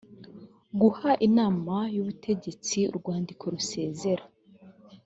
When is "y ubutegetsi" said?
1.95-2.79